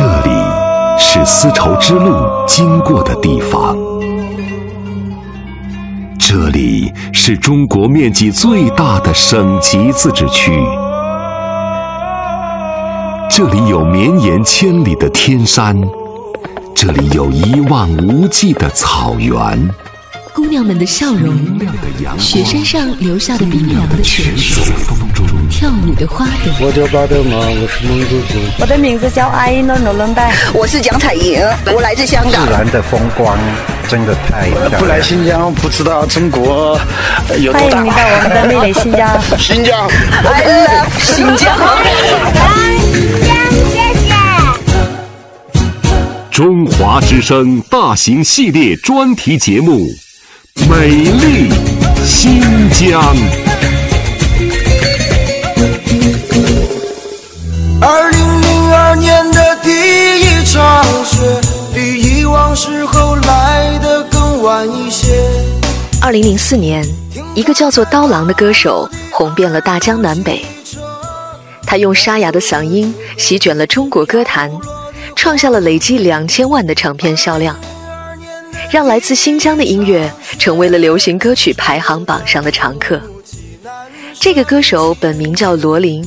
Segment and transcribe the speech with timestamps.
[0.00, 0.30] 这里
[0.98, 3.76] 是丝绸之路经过的地方，
[6.18, 10.58] 这里是中国面积最大的省级自治区，
[13.28, 15.78] 这里有绵延千里的天山，
[16.74, 19.68] 这里有一望无际的草原。
[20.32, 21.36] 姑娘们的笑容，
[22.18, 24.62] 雪山上留下的冰凉的泉水，
[25.50, 26.52] 跳舞的花朵。
[26.60, 28.38] 我叫巴德玛，我是蒙古族。
[28.60, 31.40] 我的名字叫阿依诺努伦拜，我是蒋彩莹，
[31.74, 32.46] 我来自香港。
[32.46, 33.36] 自然的风光
[33.88, 34.80] 真的太漂亮。
[34.80, 36.80] 不来新疆不知道中国
[37.38, 37.78] 有多大。
[37.78, 39.20] 欢迎你到我们的美丽新疆。
[39.38, 39.88] 新疆
[40.24, 41.58] ，I love 新疆。
[42.92, 43.36] 新疆，
[43.72, 44.10] 谢谢。
[46.30, 49.88] 中华之声大型系列专题节目。
[50.68, 51.48] 美丽
[52.04, 52.40] 新
[52.70, 53.00] 疆。
[57.80, 61.18] 二零零二年的第一场雪，
[61.74, 65.08] 比以往时候来的更晚一些。
[66.02, 66.84] 二零零四年，
[67.34, 70.44] 一个叫做刀郎的歌手红遍了大江南北，
[71.66, 74.50] 他用沙哑的嗓音席卷了中国歌坛，
[75.14, 77.56] 创下了累计两千万的唱片销量。
[78.70, 83.00] 让来自新疆的音乐成为了流行歌曲排行榜上的常客。
[84.18, 86.04] 这个歌手本名叫罗琳，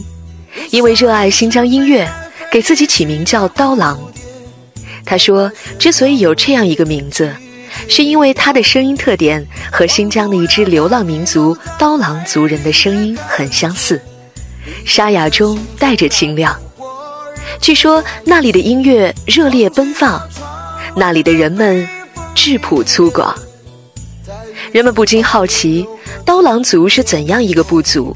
[0.69, 2.07] 因为热爱新疆音乐，
[2.51, 3.99] 给自己起名叫刀郎。
[5.05, 7.33] 他说，之所以有这样一个名字，
[7.89, 13.99] 是因为他的声音特点和新疆的一支流浪民族刀郎族人的声音很相似，
[14.85, 16.55] 沙哑中带着清亮。
[17.59, 20.21] 据说那里的音乐热烈奔放，
[20.95, 21.87] 那里的人们。
[22.35, 23.33] 质朴粗犷，
[24.71, 25.87] 人们不禁好奇，
[26.25, 28.15] 刀郎族是怎样一个部族？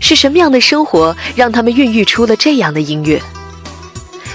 [0.00, 3.20] 是什么样的生活让他们孕育出了这样的音乐？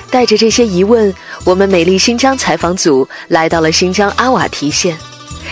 [0.09, 4.97] 带着这些疑问，我们美丽新疆采访组来到了新疆阿瓦提县，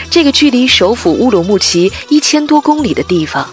[0.10, 3.48] 这个距离首府乌鲁木齐一千多公里的地方，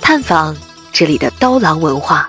[0.00, 0.56] 探访
[0.92, 2.28] 这里的刀郎文化。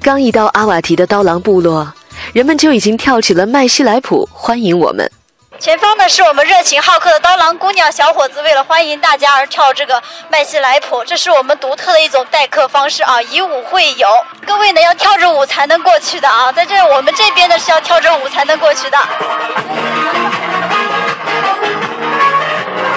[0.00, 1.92] 刚一到阿瓦提的刀郎部落，
[2.32, 5.10] 人们就已经跳起了麦西来普，欢迎我们。
[5.58, 14.08] 前方呢是我们热情好客的刀郎姑娘小伙子，为了欢迎大家而跳这个麦西来普，这是我们独特的一种待客方式啊，以舞会友。
[14.46, 18.98] 各位呢要跳着舞才能过去的啊，在这我们这边呢是要跳着舞才能过去的。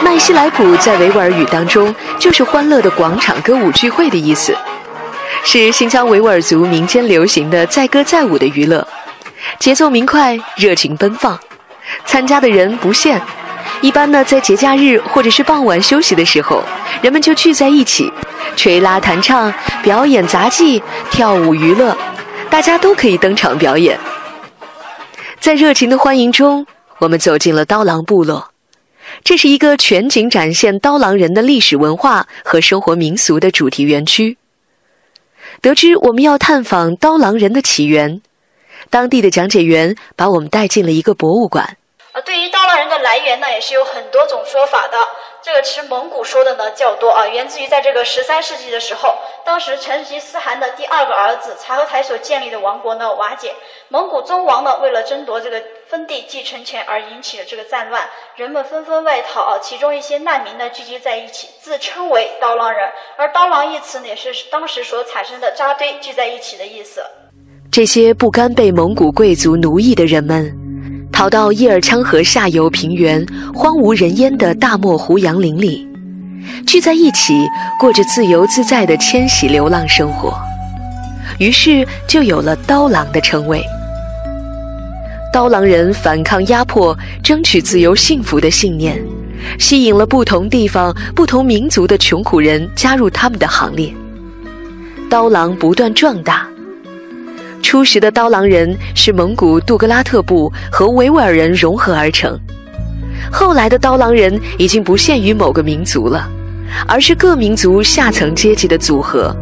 [0.02, 4.56] 麦西来普在维吾尔语当中就是欢乐的广场歌舞聚会的意思，
[5.44, 8.88] 是新疆维吾尔族民间流行的载歌载舞的娱乐，
[9.58, 11.40] 节奏明快，热情奔放。
[12.06, 13.20] 参加的人不限，
[13.82, 16.64] 一般呢，在节假日或者是傍晚休息的时候，
[17.02, 18.12] 人们就聚在一起，
[18.56, 19.54] 吹拉弹唱、
[19.84, 21.98] 表演杂技、跳舞娱乐，
[22.50, 24.00] 大家都可以登场表演。
[25.40, 26.66] 在热情的欢迎中，
[27.00, 28.52] 我们走进了刀郎部落，
[29.24, 34.38] 这是一个全景展现刀郎人的历史文化和生活民俗的主题园区。
[35.60, 38.22] 得知我们要探访刀郎人的起源，
[38.90, 41.78] 当地的讲解员把我们带进了一个博物馆。
[42.14, 44.98] 呃，对于刀郎人的来源呢，也是有很多种说法的。
[45.42, 49.16] 这个持蒙古说的呢较多啊，源自于在这个十三世纪的时候，
[49.46, 53.56] 当时成吉思汗的第二个儿子察合台所建立的王国呢瓦解，
[53.88, 67.02] 蒙古宗王呢为了争夺这个分地继承权而引起了这个战乱，人们纷纷外逃啊，其中一些难民呢聚集在一起，自称为刀郎人，而刀郎一词呢也是当时所产生的扎堆聚在一起的意思。
[67.72, 70.54] 这些不甘被蒙古贵族奴役的人们。
[71.10, 75.88] 逃到叶尔羌河下游平原荒无人烟的大漠胡杨林里，
[76.66, 77.48] 聚在一起
[77.80, 80.34] 过着自由自在的迁徙流浪生活，
[81.40, 83.64] 于是就有了刀郎的称谓。
[85.32, 89.02] 刀郎人反抗压迫、争取自由幸福的信念，
[89.60, 93.94] 吸引了不同地方、不同民族的穷苦人加入他们的行列。
[95.10, 96.51] 刀郎不断壮大。
[97.72, 102.38] 初时的刀郎人是蒙古杜格拉特部和维吾尔人融合而成，
[103.32, 106.30] 后来的刀郎人已经不限于某个民族了，
[106.86, 109.34] 而是各民族下层阶级的组合，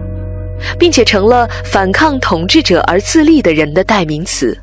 [0.78, 4.56] 并且成了反抗统治者而自立的人的代名词。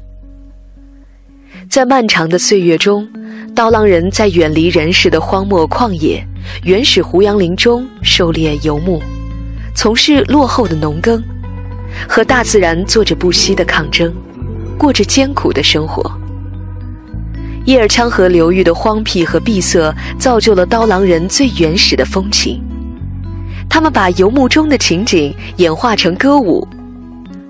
[1.69, 3.05] 在漫长的岁月中，
[3.53, 6.25] 刀郎人在远离人世的荒漠旷野、
[6.63, 9.03] 原始胡杨林中狩猎游牧，
[9.75, 11.21] 从事落后的农耕。
[12.09, 14.13] 和大自然做着不息的抗争，
[14.79, 16.11] 过着艰苦的生活。
[17.65, 22.63] 叶尔羌河流域的荒僻和闭塞，造就了刀郎人最原始的风情。
[23.69, 26.67] 他们把游牧中的情景演化成歌舞，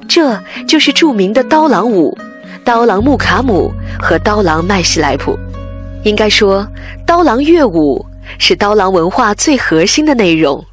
[0.08, 2.16] 这就是著名的刀郎舞，
[2.64, 5.38] 刀郎木卡姆和刀郎麦西来普。
[6.04, 6.66] 应该说，
[7.06, 8.04] 刀郎乐舞
[8.38, 10.64] 是刀郎文化最核心的内容，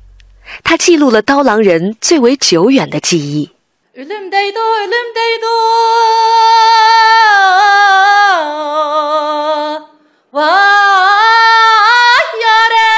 [0.64, 3.50] 它记录了刀郎人最为久远的记忆。
[3.94, 5.46] Ölüm deydi, ölüm deydi.
[10.34, 10.44] Vay
[12.42, 12.90] yare.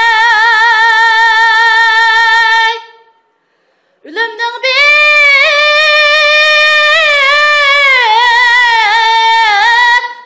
[4.04, 4.76] Ölümden bir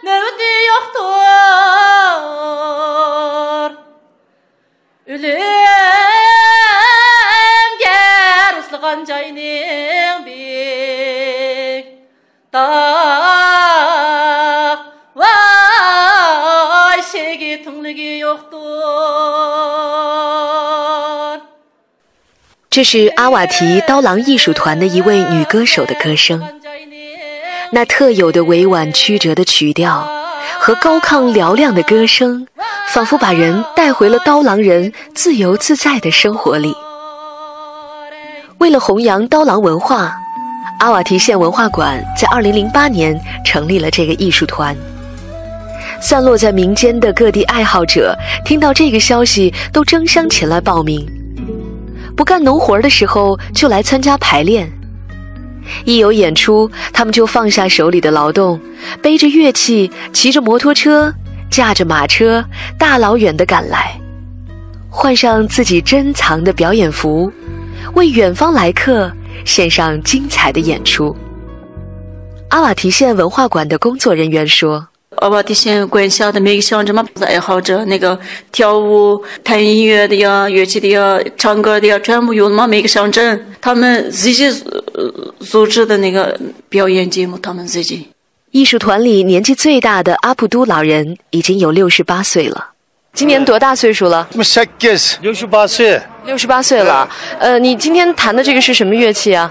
[0.02, 1.00] ne nevdi yoktur.
[5.06, 5.59] Ölüm
[22.70, 26.40] 这是阿瓦提刀郎艺术团的一位女歌手的歌声，
[27.72, 30.08] 那特有的委婉曲折的曲调
[30.60, 32.46] 和高亢嘹亮的歌声，
[32.90, 36.72] 仿佛把人带回了刀郎人自由自在的生活里。
[38.58, 40.14] 为了弘扬刀郎文化，
[40.78, 44.76] 阿瓦提县文化馆在2008年成立了这个艺术团。
[46.00, 51.04] 散落在民间的各地爱好者听到这个消息，都争相前来报名。
[52.20, 54.66] 不干农活的时候，就来参加排练；
[55.86, 58.60] 一有演出，他们就放下手里的劳动，
[59.00, 61.10] 背着乐器，骑着摩托车，
[61.50, 62.44] 驾着马车，
[62.76, 63.98] 大老远的赶来，
[64.90, 67.32] 换上自己珍藏的表演服，
[67.94, 69.10] 为远方来客
[69.46, 71.16] 献上精彩的演出。
[72.50, 74.89] 阿瓦提县文化馆的工作人员说。
[75.16, 78.16] 阿瓦提县管辖的每个乡镇嘛，爱好者那个
[78.52, 82.64] 跳舞、弹音乐的呀、乐器的呀、唱歌的呀，全部有嘛。
[82.64, 84.48] 每个乡镇他们自己
[85.40, 88.08] 组织的那个表演节目，他们自己。
[88.52, 92.68] 艺术团里年纪最大的阿布都老人已经有六十八岁了。
[93.12, 94.28] 今年多大岁数了？
[95.20, 96.00] 六十八岁。
[96.24, 97.08] 六十八岁了。
[97.40, 99.50] 呃，你今天弹的这个是什么乐器啊？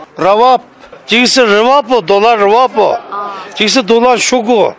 [1.06, 2.96] 这个是拉瓦布，多拉拉瓦布。
[3.54, 4.74] 这个是多拉手鼓。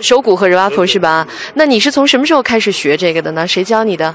[0.00, 1.26] 手鼓和热瓦普是吧？
[1.54, 3.46] 那你是从什么时候开始学这个的呢？
[3.46, 4.14] 谁教你的？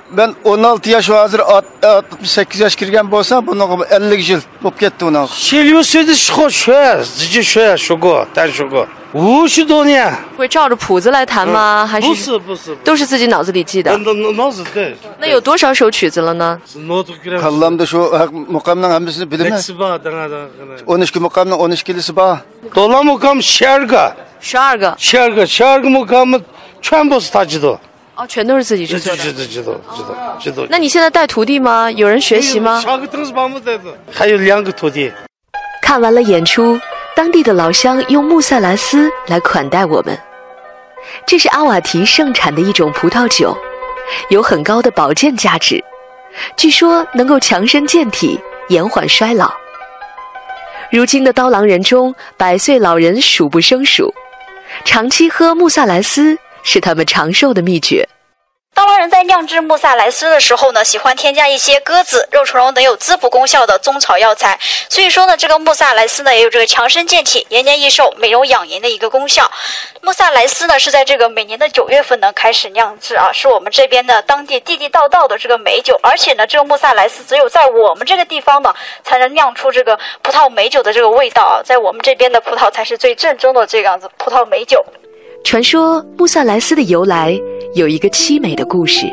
[5.27, 10.13] 十六岁的学，自己学手鼓，弹手鼓，五十多年。
[10.37, 11.87] 会照着谱子来弹吗？
[11.89, 13.97] 还是不是不是，都是自己脑子里记的。
[13.97, 14.95] 脑子对。
[15.19, 16.59] 那有多少首曲子了呢？
[24.39, 24.95] 十二个。
[24.97, 26.39] 十二个，十二个，木卡姆
[26.81, 27.79] 全部是他制作。
[28.15, 29.23] 哦，全都是自己制作的。
[29.23, 30.67] 知道，知道，知道，知道。
[30.69, 31.89] 那你现在带徒弟吗？
[31.91, 32.83] 有人学习吗？
[34.11, 35.11] 还有两个徒弟。
[35.81, 36.79] 看完了演出，
[37.15, 40.17] 当地的老乡用穆塞莱斯来款待我们。
[41.25, 43.57] 这是阿瓦提盛产的一种葡萄酒，
[44.29, 45.83] 有很高的保健价值，
[46.57, 49.51] 据说能够强身健体、延缓衰老。
[50.91, 54.13] 如今的刀郎人中，百岁老人数不胜数。
[54.85, 58.07] 长期喝穆萨莱斯是他们长寿的秘诀。
[58.79, 64.57] 刀郎人在酿制穆萨莱斯的时候呢，喜欢添加一些鸽子、肉苁蓉等有滋补功效的中草药材。
[64.87, 69.51] 所以说呢，这个穆萨莱斯呢，也有这个强身健体、延年益寿、美容养颜的一个功效。
[69.99, 75.99] 穆萨莱斯呢，是在这个每年的九月份呢开始酿制啊，是我们这边的当地地地道道的这个美酒。
[76.01, 84.81] 而且呢，这个穆萨莱斯只有在我们这个地方呢，才能酿出这个葡萄美酒的这个味道啊，在我们这边的葡萄才是最正宗的这样子葡萄美酒。
[85.43, 87.37] 传说穆萨莱斯的由来
[87.79, 89.05] 有一个凄美的故事。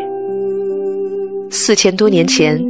[1.52, 2.60] 四千多年前，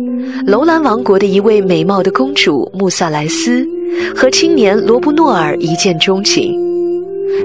[0.44, 3.66] 楼兰王国的一位美貌的公主穆萨莱斯
[4.14, 6.54] 和青年罗布诺尔一见钟情，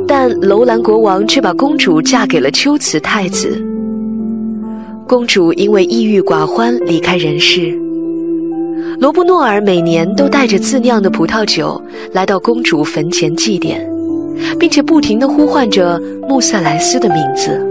[0.05, 3.57] 但楼兰国王却把公主嫁给了龟兹太子。
[5.07, 7.73] 公主因为抑郁寡欢离开人世。
[8.99, 11.81] 罗布诺尔每年都带着自酿的葡萄酒
[12.11, 13.79] 来到公主坟前祭奠。
[14.59, 17.70] 并且不停地呼唤着穆萨莱斯的名字。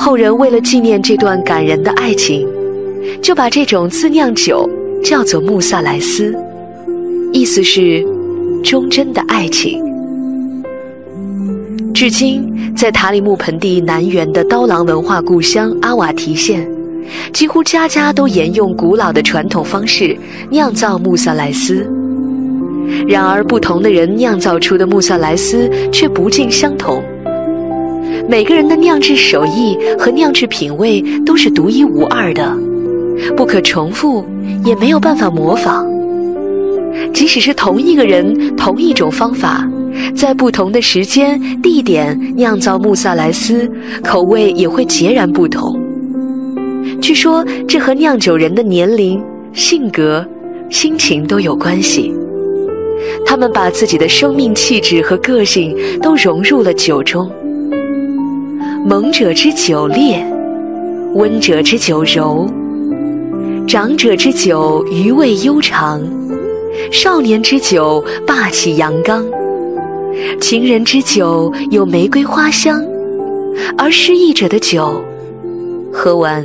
[0.00, 2.48] 后人为了纪念这段感人的爱情，
[3.20, 4.70] 就把这种自酿酒
[5.02, 6.32] 叫做穆萨莱斯，
[7.32, 8.06] 意思是
[8.62, 9.82] 忠贞的爱情。
[11.92, 16.64] 至今，在塔里木盆地南缘的刀郎文化故乡阿瓦提县，
[17.32, 20.16] 几乎家家都沿用古老的传统方式
[20.48, 21.84] 酿造穆萨莱斯。
[23.08, 27.02] 然而，不同的人酿造出的穆萨莱斯却不尽相同。
[28.28, 32.54] 每个人的酿制手艺和酿制品味都是独一无二的，
[33.34, 34.22] 不可重复，
[34.66, 35.90] 也没有办法模仿。
[37.14, 39.66] 即使是同一个人、同一种方法，
[40.14, 43.66] 在不同的时间、地点酿造穆萨莱斯，
[44.04, 45.80] 口味也会截然不同。
[47.00, 50.22] 据说这和酿酒人的年龄、性格、
[50.68, 52.12] 心情都有关系。
[53.24, 57.30] 他们把自己的生命气质和个性都融入了酒中。
[58.84, 60.24] 猛者之酒烈，
[61.14, 62.48] 温者之酒柔，
[63.66, 66.00] 长者之酒余味悠长，
[66.92, 69.26] 少年之酒霸气阳刚，
[70.40, 72.82] 情人之酒有玫瑰花香，
[73.76, 75.02] 而失意者的酒，
[75.92, 76.44] 喝完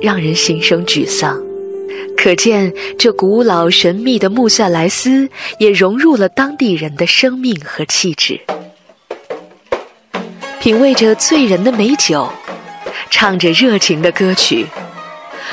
[0.00, 1.40] 让人心生沮丧。
[2.16, 5.28] 可见，这古老神秘的穆萨莱斯
[5.58, 8.40] 也融入了当地人的生命和气质。
[10.66, 12.28] 品味着醉人的美酒，
[13.08, 14.66] 唱着热情的歌曲。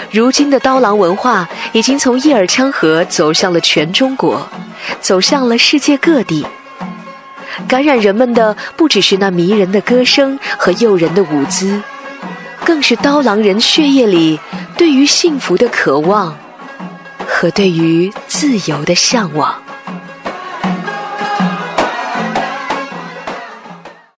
[0.09, 4.49] 如今的刀郎文化已经从叶尔羌河走向了全中国，
[4.99, 6.43] 走向了世界各地。
[7.67, 11.79] 感染人们的不只是那迷人的歌声和诱人的舞姿，
[12.65, 14.39] 更是刀郎人血液里
[14.75, 16.35] 对于幸福的渴望。
[17.27, 19.61] 和对于自由的向往。